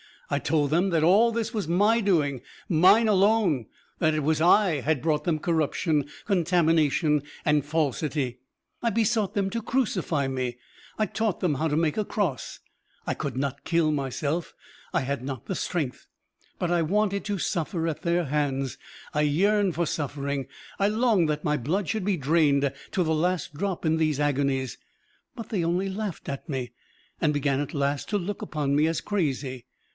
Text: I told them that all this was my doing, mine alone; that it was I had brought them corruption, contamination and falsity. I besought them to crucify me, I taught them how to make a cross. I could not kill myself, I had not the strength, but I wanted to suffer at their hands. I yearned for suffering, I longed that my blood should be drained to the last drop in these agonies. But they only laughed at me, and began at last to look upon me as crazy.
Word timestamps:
I 0.31 0.39
told 0.39 0.69
them 0.71 0.89
that 0.91 1.03
all 1.03 1.31
this 1.31 1.53
was 1.53 1.67
my 1.67 1.99
doing, 2.01 2.41
mine 2.69 3.07
alone; 3.07 3.65
that 3.99 4.15
it 4.15 4.21
was 4.21 4.39
I 4.41 4.79
had 4.79 5.01
brought 5.01 5.25
them 5.25 5.37
corruption, 5.39 6.05
contamination 6.25 7.21
and 7.45 7.63
falsity. 7.65 8.39
I 8.81 8.89
besought 8.91 9.35
them 9.35 9.49
to 9.51 9.61
crucify 9.61 10.27
me, 10.29 10.57
I 10.97 11.05
taught 11.05 11.41
them 11.41 11.55
how 11.55 11.67
to 11.67 11.75
make 11.75 11.97
a 11.97 12.05
cross. 12.05 12.59
I 13.05 13.13
could 13.13 13.35
not 13.35 13.65
kill 13.65 13.91
myself, 13.91 14.55
I 14.93 15.01
had 15.01 15.21
not 15.21 15.45
the 15.45 15.53
strength, 15.53 16.07
but 16.57 16.71
I 16.71 16.81
wanted 16.81 17.25
to 17.25 17.37
suffer 17.37 17.85
at 17.87 18.01
their 18.01 18.23
hands. 18.25 18.77
I 19.13 19.21
yearned 19.21 19.75
for 19.75 19.85
suffering, 19.85 20.47
I 20.79 20.87
longed 20.87 21.29
that 21.29 21.43
my 21.43 21.57
blood 21.57 21.89
should 21.89 22.05
be 22.05 22.17
drained 22.17 22.71
to 22.93 23.03
the 23.03 23.13
last 23.13 23.53
drop 23.53 23.85
in 23.85 23.97
these 23.97 24.19
agonies. 24.19 24.77
But 25.35 25.49
they 25.49 25.63
only 25.63 25.89
laughed 25.89 26.27
at 26.29 26.47
me, 26.49 26.71
and 27.19 27.33
began 27.33 27.59
at 27.59 27.75
last 27.75 28.09
to 28.09 28.17
look 28.17 28.41
upon 28.41 28.75
me 28.77 28.87
as 28.87 29.01
crazy. 29.01 29.65